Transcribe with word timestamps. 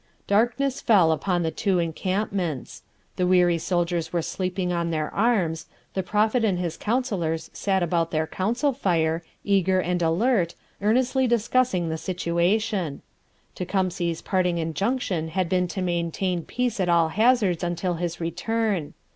Darkness 0.25 0.81
fell 0.81 1.11
upon 1.11 1.43
the 1.43 1.51
two 1.51 1.77
encampments. 1.77 2.81
The 3.17 3.27
weary 3.27 3.59
soldiers 3.59 4.11
were 4.11 4.23
sleeping 4.23 4.73
on 4.73 4.89
their 4.89 5.13
arms; 5.13 5.67
the 5.93 6.01
Prophet 6.01 6.43
and 6.43 6.57
his 6.57 6.75
counsellors 6.75 7.51
sat 7.53 7.83
about 7.83 8.09
their 8.09 8.25
council 8.25 8.73
fire, 8.73 9.21
eager 9.43 9.79
and 9.79 10.01
alert, 10.01 10.55
earnestly 10.81 11.27
discussing 11.27 11.89
the 11.89 11.99
situation. 11.99 13.03
Tecumseh's 13.53 14.23
parting 14.23 14.57
injunction 14.57 15.27
had 15.27 15.47
been 15.47 15.67
to 15.67 15.83
maintain 15.83 16.41
peace 16.45 16.79
at 16.79 16.89
all 16.89 17.09
hazards 17.09 17.63
until 17.63 17.93
his 17.93 18.19
return. 18.19 18.95